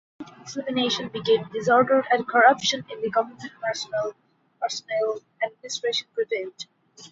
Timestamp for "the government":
3.03-3.43